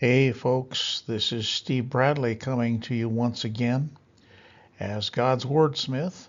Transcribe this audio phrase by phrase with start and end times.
[0.00, 3.90] Hey, folks, this is Steve Bradley coming to you once again
[4.78, 6.28] as God's Wordsmith,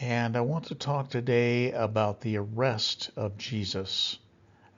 [0.00, 4.18] and I want to talk today about the arrest of Jesus.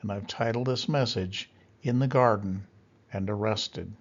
[0.03, 1.49] And I've titled this message,
[1.85, 2.67] In the Garden
[3.13, 3.93] and Arrested.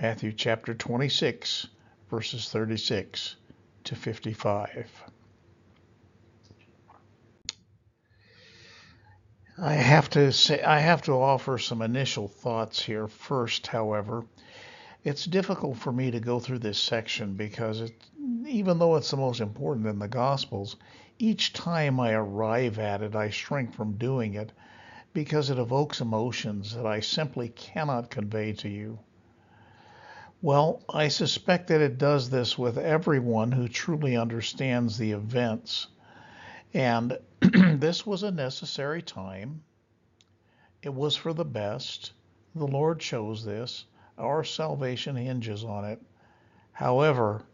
[0.00, 1.66] Matthew chapter 26,
[2.08, 3.36] verses 36
[3.84, 5.04] to 55.
[9.60, 14.24] I have to say I have to offer some initial thoughts here first, however.
[15.02, 17.92] It's difficult for me to go through this section because it,
[18.46, 20.76] even though it's the most important in the Gospels,
[21.18, 24.52] each time I arrive at it, I shrink from doing it
[25.12, 29.00] because it evokes emotions that I simply cannot convey to you.
[30.40, 35.88] Well, I suspect that it does this with everyone who truly understands the events.
[36.72, 37.18] And
[37.78, 39.62] this was a necessary time.
[40.82, 42.12] It was for the best.
[42.54, 43.86] The Lord chose this.
[44.18, 46.02] Our salvation hinges on it.
[46.72, 47.44] However,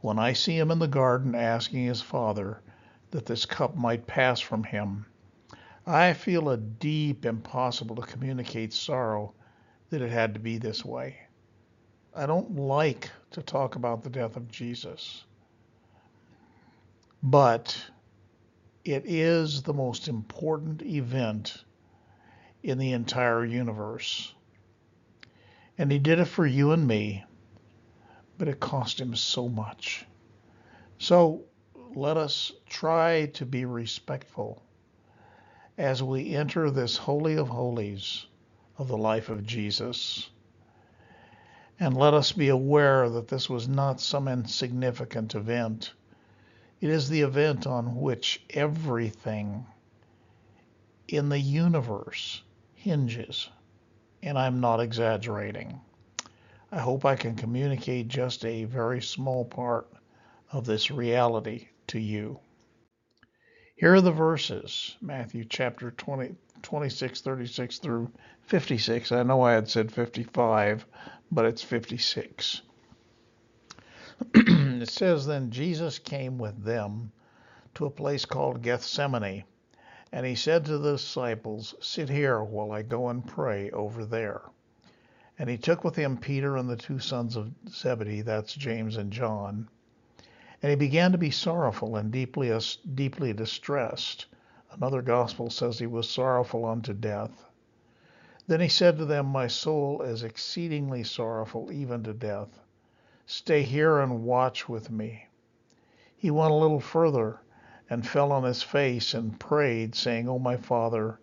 [0.00, 2.62] when I see him in the garden asking his Father
[3.10, 5.06] that this cup might pass from him,
[5.86, 9.34] I feel a deep, impossible to communicate sorrow
[9.90, 11.16] that it had to be this way.
[12.14, 15.24] I don't like to talk about the death of Jesus,
[17.22, 17.90] but
[18.92, 21.62] it is the most important event
[22.62, 24.34] in the entire universe.
[25.76, 27.24] And he did it for you and me,
[28.38, 30.06] but it cost him so much.
[30.98, 31.44] So
[31.94, 34.62] let us try to be respectful
[35.76, 38.26] as we enter this Holy of Holies
[38.78, 40.30] of the life of Jesus.
[41.78, 45.92] And let us be aware that this was not some insignificant event
[46.80, 49.66] it is the event on which everything
[51.08, 52.42] in the universe
[52.74, 53.48] hinges.
[54.22, 55.80] And I'm not exaggerating.
[56.70, 59.88] I hope I can communicate just a very small part
[60.52, 62.40] of this reality to you.
[63.76, 68.10] Here are the verses Matthew chapter 20, 26, 36 through
[68.42, 69.12] 56.
[69.12, 70.84] I know I had said 55,
[71.30, 72.62] but it's 56.
[74.82, 77.12] it says, Then Jesus came with them
[77.74, 79.44] to a place called Gethsemane,
[80.12, 84.42] and he said to the disciples, Sit here while I go and pray over there.
[85.38, 89.12] And he took with him Peter and the two sons of Zebedee, that's James and
[89.12, 89.68] John.
[90.62, 92.56] And he began to be sorrowful and deeply,
[92.94, 94.26] deeply distressed.
[94.72, 97.46] Another gospel says he was sorrowful unto death.
[98.48, 102.60] Then he said to them, My soul is exceedingly sorrowful, even to death.
[103.30, 105.26] Stay here and watch with me.
[106.16, 107.42] He went a little further
[107.90, 111.20] and fell on his face and prayed, saying, O my Father,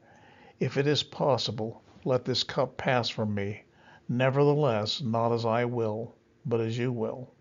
[0.60, 3.64] if it is possible, let this cup pass from me.
[4.08, 6.14] Nevertheless, not as I will,
[6.46, 7.32] but as you will.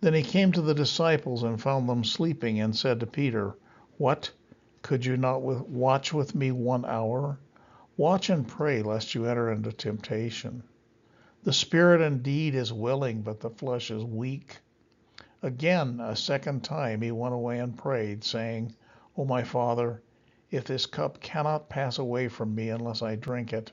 [0.00, 3.56] Then he came to the disciples and found them sleeping, and said to Peter,
[3.98, 4.30] What?
[4.82, 7.40] Could you not watch with me one hour?
[7.96, 10.62] Watch and pray, lest you enter into temptation.
[11.46, 14.58] The spirit indeed is willing, but the flesh is weak.
[15.44, 18.74] Again, a second time, he went away and prayed, saying,
[19.16, 20.02] O my Father,
[20.50, 23.70] if this cup cannot pass away from me unless I drink it,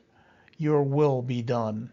[0.55, 1.91] your will be done.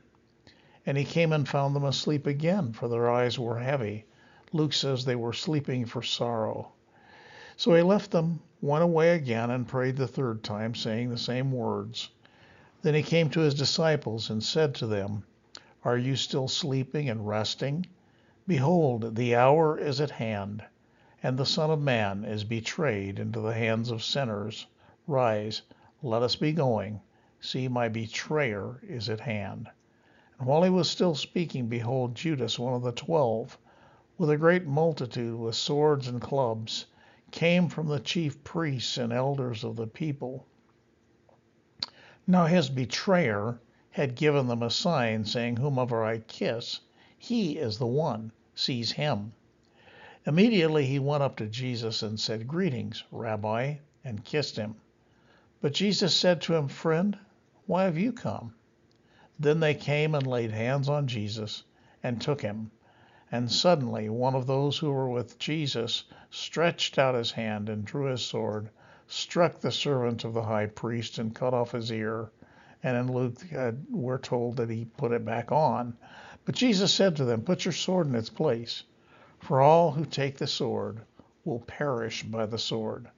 [0.85, 4.05] And he came and found them asleep again, for their eyes were heavy.
[4.53, 6.73] Luke says they were sleeping for sorrow.
[7.57, 11.51] So he left them, went away again, and prayed the third time, saying the same
[11.51, 12.11] words.
[12.83, 15.25] Then he came to his disciples and said to them,
[15.83, 17.87] are you still sleeping and resting?
[18.47, 20.63] Behold, the hour is at hand,
[21.23, 24.67] and the Son of Man is betrayed into the hands of sinners.
[25.07, 25.63] Rise,
[26.03, 27.01] let us be going.
[27.41, 29.71] See, my betrayer is at hand.
[30.39, 33.57] And while he was still speaking, behold, Judas, one of the twelve,
[34.19, 36.85] with a great multitude with swords and clubs,
[37.31, 40.45] came from the chief priests and elders of the people.
[42.27, 43.59] Now his betrayer
[43.93, 46.79] had given them a sign, saying, Whomever I kiss,
[47.19, 48.31] he is the one.
[48.55, 49.33] Seize him.
[50.25, 53.75] Immediately he went up to Jesus and said, Greetings, Rabbi,
[54.05, 54.77] and kissed him.
[55.61, 57.19] But Jesus said to him, Friend,
[57.67, 58.55] why have you come?
[59.41, 61.65] Then they came and laid hands on Jesus
[62.01, 62.71] and took him.
[63.33, 68.05] And suddenly one of those who were with Jesus stretched out his hand and drew
[68.05, 68.71] his sword,
[69.09, 72.31] struck the servant of the high priest, and cut off his ear
[72.83, 75.97] and in Luke, uh, we're told that he put it back on.
[76.45, 78.85] But Jesus said to them, Put your sword in its place,
[79.39, 81.01] for all who take the sword
[81.45, 83.09] will perish by the sword.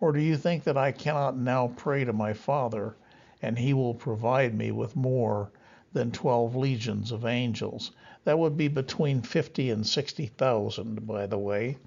[0.00, 2.96] Or do you think that I cannot now pray to my Father,
[3.40, 5.50] and he will provide me with more
[5.96, 7.92] than 12 legions of angels.
[8.24, 11.78] That would be between 50 and 60,000, by the way.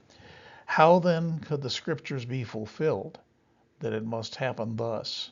[0.65, 3.19] How then could the scriptures be fulfilled?
[3.81, 5.29] That it must happen thus.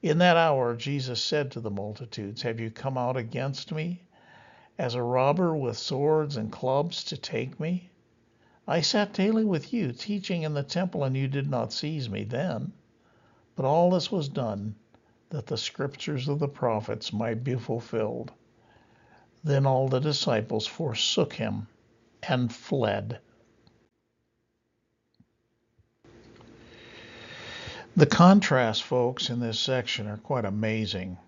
[0.00, 4.02] In that hour, Jesus said to the multitudes, Have you come out against me
[4.78, 7.90] as a robber with swords and clubs to take me?
[8.68, 12.22] I sat daily with you, teaching in the temple, and you did not seize me
[12.22, 12.72] then.
[13.56, 14.76] But all this was done
[15.30, 18.30] that the scriptures of the prophets might be fulfilled.
[19.42, 21.66] Then all the disciples forsook him
[22.22, 23.18] and fled.
[27.98, 31.18] The contrasts, folks, in this section are quite amazing.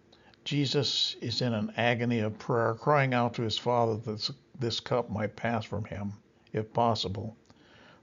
[0.45, 5.11] Jesus is in an agony of prayer, crying out to his Father that this cup
[5.11, 6.13] might pass from him,
[6.53, 7.35] if possible.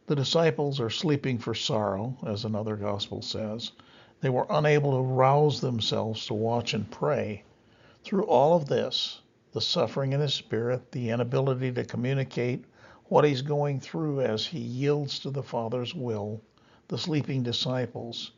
[0.07, 3.71] The disciples are sleeping for sorrow, as another gospel says.
[4.19, 7.45] They were unable to rouse themselves to watch and pray.
[8.03, 9.21] Through all of this,
[9.53, 12.65] the suffering in his spirit, the inability to communicate
[13.05, 16.41] what he's going through as he yields to the Father's will,
[16.89, 18.31] the sleeping disciples,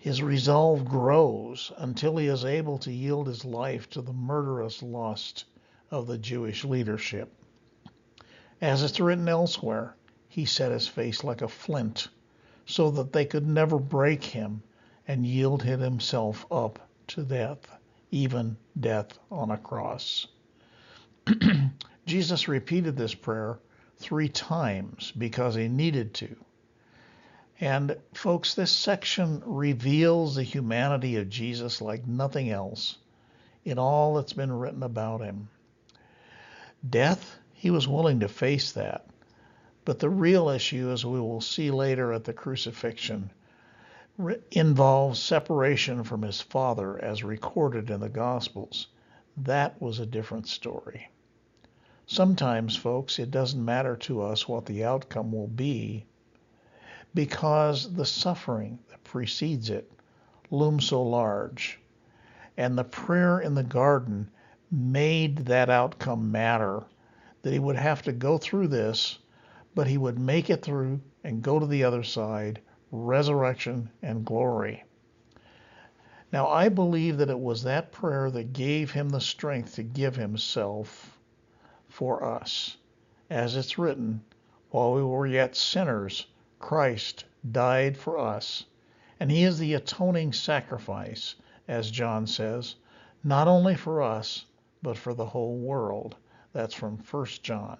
[0.00, 5.44] his resolve grows until he is able to yield his life to the murderous lust
[5.90, 7.32] of the Jewish leadership.
[8.60, 9.96] As it's written elsewhere,
[10.28, 12.08] he set his face like a flint
[12.64, 14.62] so that they could never break him
[15.08, 17.76] and yielded himself up to death,
[18.12, 20.28] even death on a cross.
[22.06, 23.58] Jesus repeated this prayer
[23.96, 26.36] three times because he needed to.
[27.60, 32.98] And folks, this section reveals the humanity of Jesus like nothing else
[33.64, 35.48] in all that's been written about him.
[36.88, 39.06] Death, he was willing to face that.
[39.84, 43.30] But the real issue, as we will see later at the crucifixion,
[44.52, 48.86] involves separation from his father as recorded in the Gospels.
[49.36, 51.08] That was a different story.
[52.06, 56.06] Sometimes, folks, it doesn't matter to us what the outcome will be
[57.14, 59.90] because the suffering that precedes it
[60.50, 61.78] looms so large.
[62.56, 64.30] And the prayer in the garden
[64.70, 66.84] made that outcome matter
[67.42, 69.18] that he would have to go through this,
[69.74, 72.60] but he would make it through and go to the other side
[72.90, 74.82] resurrection, and glory.
[76.32, 80.16] Now, I believe that it was that prayer that gave him the strength to give
[80.16, 81.18] himself
[81.88, 82.76] for us.
[83.30, 84.22] As it's written,
[84.70, 86.26] while we were yet sinners,
[86.58, 88.64] Christ died for us.
[89.20, 91.34] And he is the atoning sacrifice,
[91.66, 92.76] as John says,
[93.24, 94.44] not only for us,
[94.82, 96.16] but for the whole world.
[96.52, 97.78] That's from 1 John.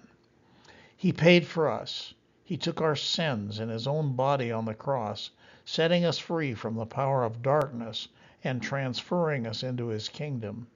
[0.95, 2.13] He paid for us.
[2.43, 5.31] He took our sins in his own body on the cross,
[5.65, 8.07] setting us free from the power of darkness
[8.43, 10.67] and transferring us into his kingdom.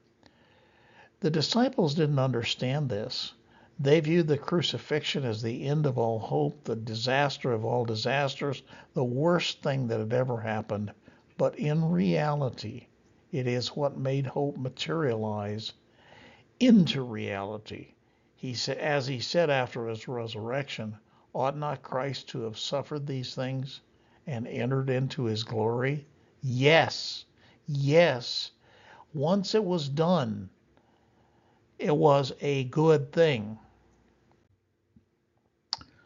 [1.20, 3.34] The disciples didn't understand this.
[3.80, 8.62] They viewed the crucifixion as the end of all hope, the disaster of all disasters,
[8.94, 10.94] the worst thing that had ever happened.
[11.40, 12.86] But in reality,
[13.32, 15.74] it is what made hope materialize
[16.60, 17.96] into reality.
[18.36, 20.96] He said, as he said after his resurrection,
[21.34, 23.82] Ought not Christ to have suffered these things
[24.28, 26.06] and entered into his glory?
[26.44, 27.26] Yes,
[27.66, 28.52] yes.
[29.16, 30.52] Once it was done,
[31.80, 33.58] it was a good thing.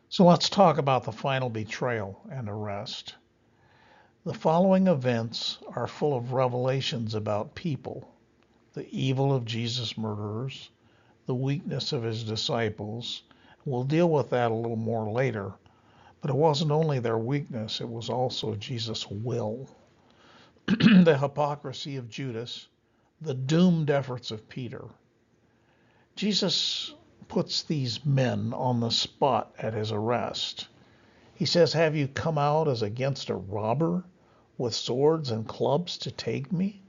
[0.09, 3.15] So let's talk about the final betrayal and arrest.
[4.25, 8.11] The following events are full of revelations about people
[8.73, 10.69] the evil of Jesus' murderers,
[11.25, 13.23] the weakness of his disciples,
[13.67, 15.51] We'll deal with that a little more later.
[16.21, 19.67] But it wasn't only their weakness, it was also Jesus' will.
[20.67, 22.69] the hypocrisy of Judas,
[23.19, 24.85] the doomed efforts of Peter.
[26.17, 26.95] Jesus
[27.27, 30.67] puts these men on the spot at his arrest.
[31.35, 34.03] He says, Have you come out as against a robber
[34.57, 36.81] with swords and clubs to take me?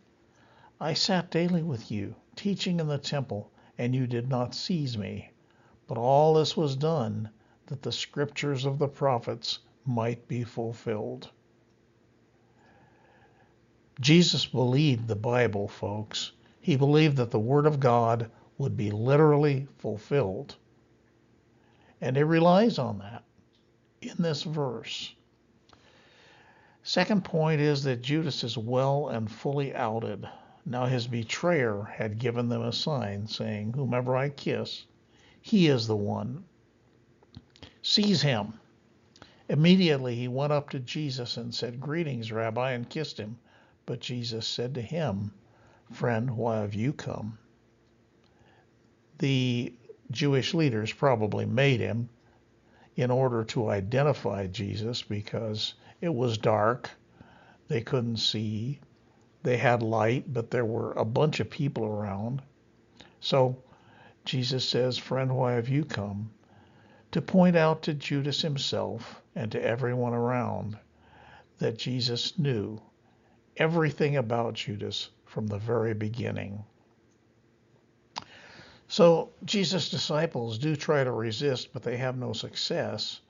[0.81, 5.31] I sat daily with you, teaching in the temple, and you did not seize me.
[5.87, 7.29] But all this was done
[7.67, 11.29] that the scriptures of the prophets might be fulfilled.
[14.01, 16.33] Jesus believed the Bible, folks.
[16.63, 20.57] He believed that the Word of God would be literally fulfilled.
[22.01, 23.25] And it relies on that
[24.03, 25.15] in this verse.
[26.83, 30.29] Second point is that Judas is well and fully outed.
[30.65, 34.87] Now his betrayer had given them a sign, saying, Whomever I kiss,
[35.41, 36.45] he is the one.
[37.83, 38.55] Seize him.
[39.49, 43.39] Immediately he went up to Jesus and said, Greetings, Rabbi, and kissed him.
[43.87, 45.33] But Jesus said to him,
[45.91, 47.39] Friend, why have you come?
[49.19, 49.73] The
[50.11, 52.09] Jewish leaders probably made him
[52.97, 56.91] in order to identify Jesus because it was dark.
[57.69, 58.81] They couldn't see.
[59.43, 62.43] They had light, but there were a bunch of people around.
[63.21, 63.63] So
[64.25, 66.31] Jesus says, Friend, why have you come?
[67.13, 70.77] To point out to Judas himself and to everyone around
[71.59, 72.81] that Jesus knew
[73.57, 76.65] everything about Judas from the very beginning.
[78.91, 83.21] So Jesus' disciples do try to resist, but they have no success.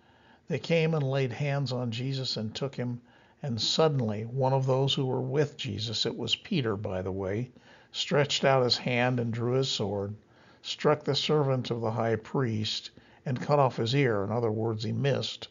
[0.47, 3.01] They came and laid hands on Jesus and took him,
[3.43, 7.51] and suddenly one of those who were with Jesus, it was Peter, by the way,
[7.91, 10.15] stretched out his hand and drew his sword,
[10.63, 12.93] struck the servant of the high priest,
[13.27, 14.23] and cut off his ear.
[14.23, 15.49] In other words, he missed.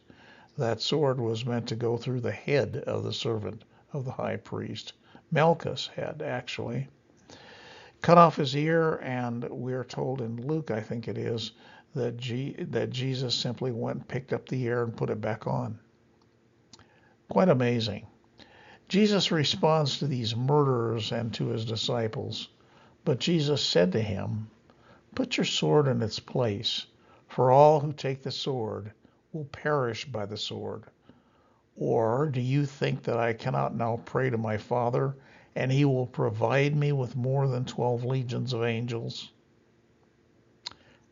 [0.56, 3.62] That sword was meant to go through the head of the servant
[3.92, 4.94] of the high priest.
[5.30, 6.88] Malchus head, actually
[8.02, 11.52] cut off his ear, and we're told in Luke, I think it is,
[11.94, 15.46] that, G, that Jesus simply went and picked up the ear and put it back
[15.46, 15.78] on.
[17.28, 18.06] Quite amazing.
[18.88, 22.48] Jesus responds to these murderers and to his disciples,
[23.04, 24.48] but Jesus said to him,
[25.14, 26.86] Put your sword in its place,
[27.26, 28.92] for all who take the sword
[29.32, 30.84] will perish by the sword.
[31.76, 35.16] Or do you think that I cannot now pray to my Father,
[35.58, 39.32] and he will provide me with more than 12 legions of angels.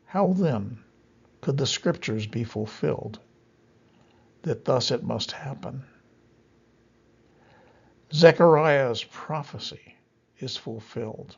[0.05, 0.79] How then
[1.41, 3.19] could the scriptures be fulfilled
[4.43, 5.83] that thus it must happen?
[8.13, 9.95] Zechariah's prophecy
[10.39, 11.35] is fulfilled.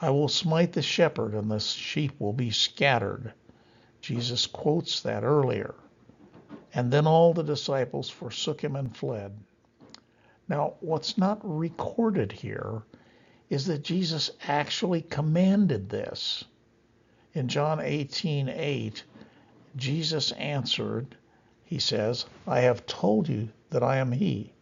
[0.00, 3.32] I will smite the shepherd and the sheep will be scattered.
[4.00, 5.76] Jesus quotes that earlier.
[6.74, 9.38] And then all the disciples forsook him and fled.
[10.50, 12.82] Now, what's not recorded here
[13.50, 16.42] is that Jesus actually commanded this.
[17.32, 19.04] In John 18:8, 8,
[19.76, 21.16] Jesus answered,
[21.62, 24.52] he says, I have told you that I am he.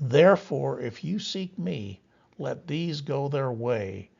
[0.00, 2.00] Therefore, if you seek me,
[2.36, 4.10] let these go their way,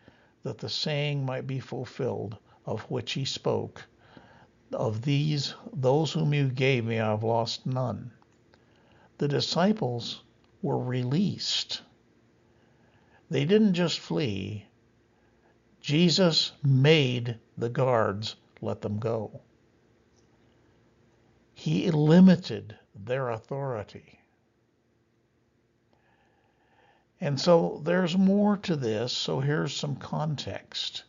[0.44, 3.84] that the saying might be fulfilled of which he spoke.
[4.72, 8.12] Of these, those whom you gave me, I have lost none.
[9.18, 10.22] The disciples
[10.62, 11.82] were released.
[13.28, 14.66] They didn't just flee.
[15.80, 19.40] Jesus made the guards let them go.
[21.52, 24.20] He limited their authority.
[27.20, 31.04] And so there's more to this, so here's some context.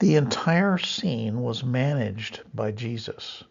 [0.00, 3.44] The entire scene was managed by Jesus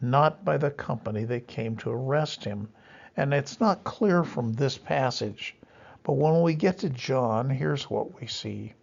[0.00, 2.68] not by the company that came to arrest him.
[3.16, 5.56] And it's not clear from this passage,
[6.02, 8.74] but when we get to John, here's what we see.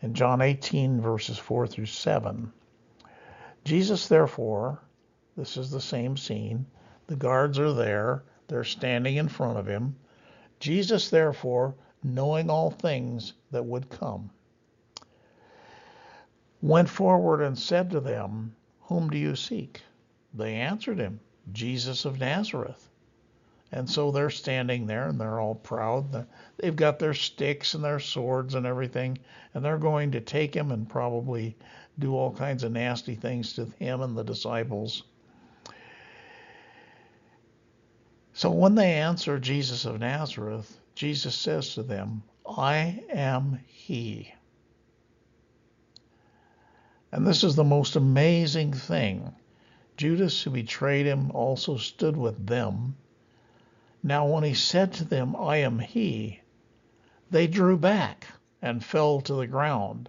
[0.00, 2.52] In John 18, verses 4 through 7,
[3.64, 4.80] Jesus, therefore,
[5.36, 6.66] this is the same scene,
[7.06, 9.94] the guards are there, they're standing in front of him.
[10.58, 14.30] Jesus, therefore, knowing all things that would come,
[16.60, 18.54] went forward and said to them,
[18.92, 19.80] Whom do you seek?
[20.34, 21.18] They answered him,
[21.50, 22.90] Jesus of Nazareth.
[23.72, 26.26] And so they're standing there and they're all proud.
[26.58, 29.16] They've got their sticks and their swords and everything,
[29.54, 31.56] and they're going to take him and probably
[31.98, 35.04] do all kinds of nasty things to him and the disciples.
[38.34, 44.34] So when they answer Jesus of Nazareth, Jesus says to them, I am he.
[47.12, 49.34] And this is the most amazing thing
[49.98, 52.96] Judas, who betrayed him, also stood with them.
[54.02, 56.40] Now, when he said to them, I am he,
[57.30, 58.26] they drew back
[58.62, 60.08] and fell to the ground.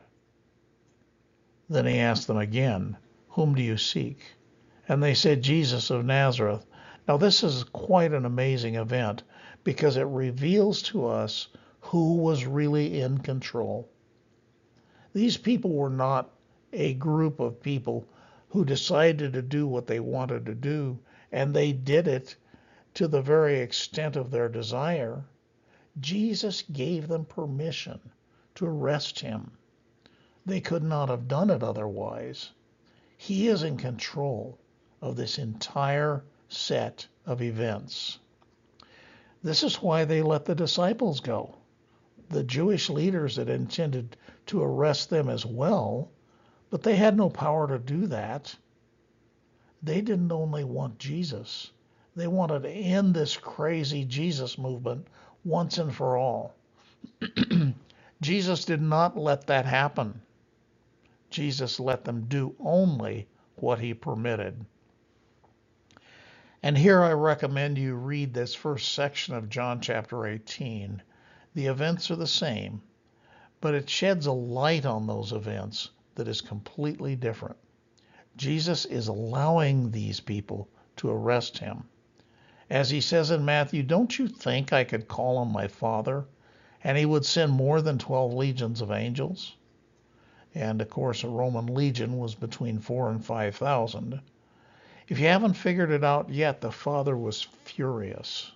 [1.70, 2.96] Then he asked them again,
[3.30, 4.20] Whom do you seek?
[4.88, 6.66] And they said, Jesus of Nazareth.
[7.08, 9.24] Now, this is quite an amazing event
[9.66, 11.50] because it reveals to us
[11.82, 13.90] who was really in control.
[15.14, 16.30] These people were not
[16.76, 18.04] a group of people
[18.50, 20.98] who decided to do what they wanted to do,
[21.32, 22.36] and they did it
[22.96, 25.24] to the very extent of their desire,
[26.00, 28.00] Jesus gave them permission
[28.56, 29.52] to arrest him.
[30.46, 32.52] They could not have done it otherwise.
[33.18, 34.58] He is in control
[35.02, 38.20] of this entire set of events.
[39.44, 41.56] This is why they let the disciples go.
[42.30, 46.10] The Jewish leaders that intended to arrest them as well
[46.74, 48.56] but they had no power to do that.
[49.84, 51.70] They didn't only want Jesus,
[52.16, 55.06] they wanted to end this crazy Jesus movement
[55.46, 56.56] once and for all.
[58.22, 60.20] Jesus did not let that happen.
[61.30, 63.28] Jesus let them do only
[63.58, 64.66] what he permitted.
[66.64, 71.04] And here I recommend you read this first section of John chapter 18.
[71.54, 72.82] The events are the same,
[73.62, 77.58] but it sheds a light on those events that is completely different.
[78.36, 80.68] Jesus is allowing these people
[80.98, 81.84] to arrest him.
[82.70, 86.26] As he says in Matthew, Don't you think I could call on my Father
[86.84, 89.56] and he would send more than 12 legions of angels?
[90.56, 94.22] And of course, a Roman legion was between four and 5,000.
[95.08, 98.52] If you haven't figured it out yet, the Father was furious.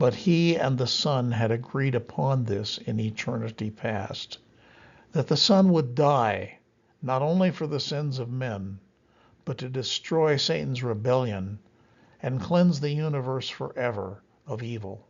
[0.00, 4.38] But he and the Son had agreed upon this in eternity past
[5.12, 6.56] that the Son would die
[7.02, 8.80] not only for the sins of men,
[9.44, 11.58] but to destroy Satan's rebellion
[12.22, 15.06] and cleanse the universe forever of evil.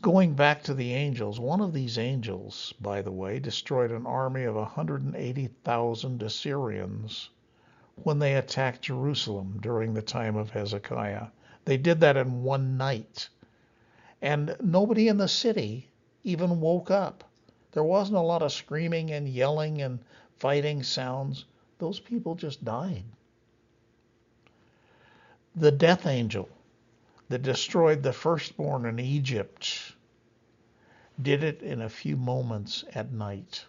[0.00, 4.44] Going back to the angels, one of these angels, by the way, destroyed an army
[4.44, 7.28] of 180,000 Assyrians
[7.96, 11.26] when they attacked Jerusalem during the time of Hezekiah.
[11.64, 13.28] They did that in one night.
[14.20, 15.88] And nobody in the city
[16.24, 17.24] even woke up.
[17.72, 20.00] There wasn't a lot of screaming and yelling and
[20.38, 21.44] fighting sounds.
[21.78, 23.04] Those people just died.
[25.54, 26.48] The death angel
[27.28, 29.92] that destroyed the firstborn in Egypt
[31.20, 33.64] did it in a few moments at night.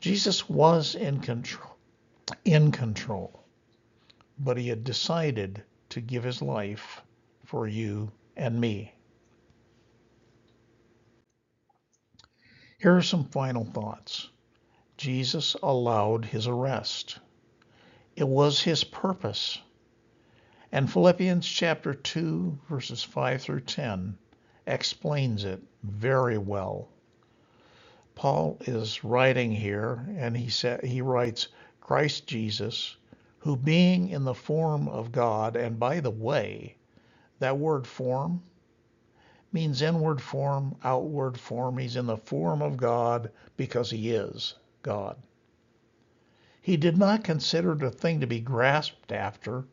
[0.00, 1.76] Jesus was in control,
[2.44, 3.39] in control,
[4.40, 7.02] but he had decided to give his life
[7.44, 8.94] for you and me.
[12.78, 14.30] Here are some final thoughts.
[14.96, 17.20] Jesus allowed his arrest.
[18.16, 19.58] It was his purpose
[20.72, 24.16] and Philippians chapter 2, verses 5 through 10
[24.68, 26.88] explains it very well.
[28.14, 31.48] Paul is writing here, and he sa- he writes,
[31.80, 32.96] Christ Jesus,
[33.40, 36.76] who being in the form of God, and by the way,
[37.38, 38.42] that word form
[39.52, 41.78] means inward form, outward form.
[41.78, 45.16] He's in the form of God because he is God.
[46.60, 49.64] He did not consider a thing to be grasped after,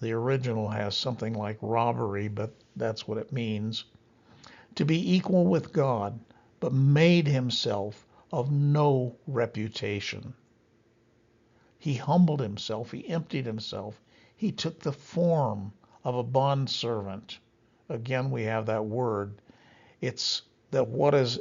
[0.00, 3.84] the original has something like robbery, but that's what it means.
[4.74, 6.18] To be equal with God,
[6.60, 10.34] but made himself of no reputation.
[11.86, 14.02] He humbled himself, he emptied himself,
[14.36, 15.72] he took the form
[16.02, 17.38] of a bondservant.
[17.88, 19.40] Again, we have that word.
[20.00, 21.38] It's that what is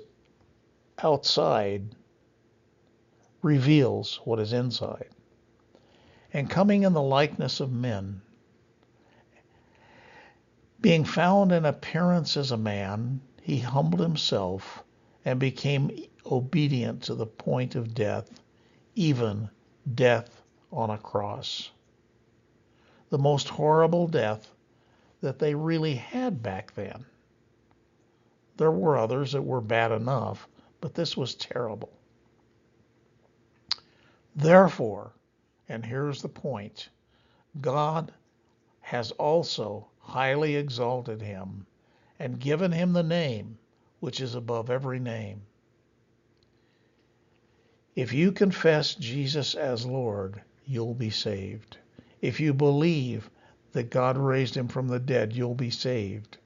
[1.01, 1.95] outside
[3.41, 5.09] reveals what is inside.
[6.31, 8.21] And coming in the likeness of men,
[10.79, 14.83] being found in appearance as a man, he humbled himself
[15.25, 15.89] and became
[16.23, 18.29] obedient to the point of death,
[18.93, 19.49] even
[19.95, 20.34] death
[20.75, 21.71] on a cross.
[23.09, 24.51] The most horrible death
[25.21, 27.05] that they really had back then.
[28.57, 30.47] There were others that were bad enough,
[30.81, 31.91] but this was terrible.
[34.35, 35.13] Therefore,
[35.69, 36.89] and here's the point
[37.61, 38.13] God
[38.81, 41.65] has also highly exalted him
[42.19, 43.57] and given him the name
[43.99, 45.41] which is above every name.
[47.95, 51.77] If you confess Jesus as Lord, you'll be saved.
[52.21, 53.29] If you believe
[53.73, 56.37] that God raised him from the dead, you'll be saved.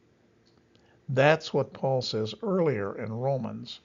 [1.07, 3.79] That's what Paul says earlier in Romans.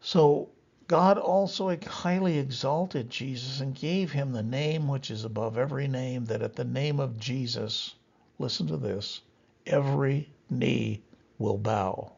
[0.00, 0.48] So
[0.88, 6.24] God also highly exalted Jesus and gave him the name which is above every name,
[6.24, 7.94] that at the name of Jesus,
[8.38, 9.20] listen to this,
[9.66, 11.02] every knee
[11.38, 12.12] will bow.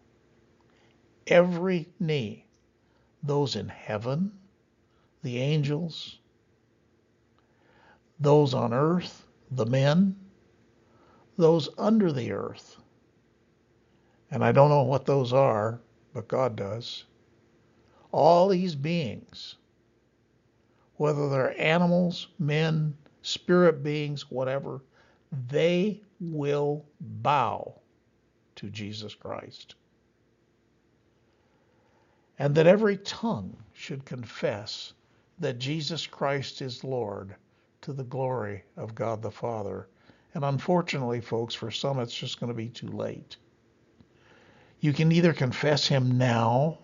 [1.27, 2.47] Every knee.
[3.23, 4.33] Those in heaven,
[5.23, 6.19] the angels,
[8.21, 10.17] those on earth, the men,
[11.37, 12.77] those under the earth.
[14.31, 15.81] And I don't know what those are,
[16.15, 17.05] but God does
[18.13, 19.57] all these beings,
[20.97, 24.83] whether they're animals, men, spirit beings, whatever,
[25.49, 27.75] they will bow
[28.57, 29.75] to Jesus Christ.
[32.39, 34.93] And that every tongue should confess
[35.43, 37.35] that Jesus Christ is Lord
[37.83, 39.89] to the glory of God the Father.
[40.35, 43.37] And unfortunately, folks, for some it's just going to be too late.
[44.81, 46.79] You can either confess him now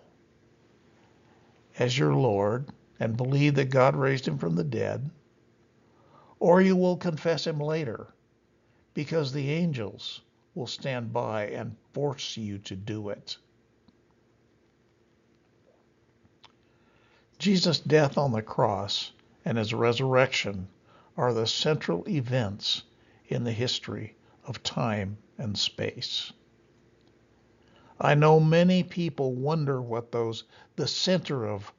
[1.79, 2.67] as your Lord
[2.99, 5.09] and believe that God raised him from the dead,
[6.39, 8.13] or you will confess him later
[8.93, 10.21] because the angels
[10.53, 13.37] will stand by and force you to do it.
[17.39, 19.13] Jesus' death on the cross
[19.45, 20.67] and his resurrection
[21.15, 22.83] are the central events
[23.27, 26.33] in the history of time and space.
[27.97, 30.43] I know many people wonder what those
[30.75, 31.71] the center of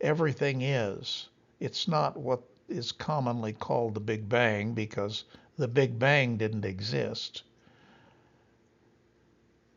[0.00, 1.28] everything is.
[1.60, 5.24] It's not what is commonly called the Big Bang because
[5.56, 7.44] the Big Bang didn't exist.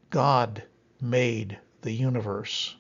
[0.10, 0.64] God
[1.00, 2.76] made the universe.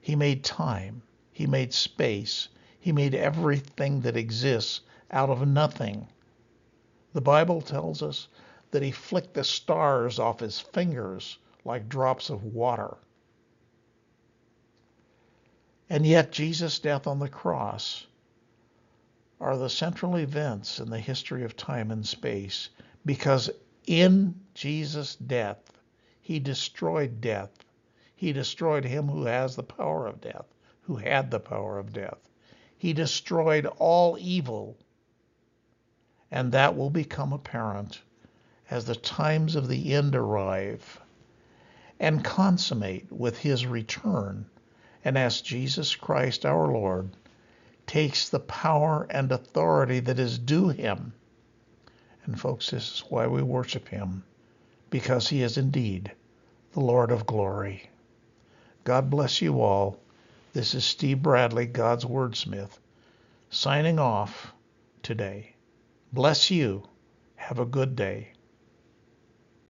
[0.00, 1.02] He made time.
[1.36, 2.48] He made space.
[2.80, 6.08] He made everything that exists out of nothing.
[7.12, 8.28] The Bible tells us
[8.70, 12.96] that he flicked the stars off his fingers like drops of water.
[15.90, 18.06] And yet, Jesus' death on the cross
[19.38, 22.70] are the central events in the history of time and space
[23.04, 23.50] because
[23.86, 25.70] in Jesus' death,
[26.22, 27.50] he destroyed death.
[28.14, 30.46] He destroyed him who has the power of death
[30.86, 32.28] who had the power of death.
[32.78, 34.76] He destroyed all evil,
[36.30, 38.00] and that will become apparent
[38.70, 41.00] as the times of the end arrive
[41.98, 44.46] and consummate with his return,
[45.04, 47.10] and as Jesus Christ our Lord
[47.86, 51.12] takes the power and authority that is due him.
[52.24, 54.24] And folks, this is why we worship him,
[54.90, 56.12] because he is indeed
[56.72, 57.88] the Lord of glory.
[58.84, 59.98] God bless you all.
[60.56, 62.78] This is Steve Bradley, God's Wordsmith,
[63.50, 64.54] signing off
[65.02, 65.54] today.
[66.14, 66.84] Bless you.
[67.34, 68.32] Have a good day.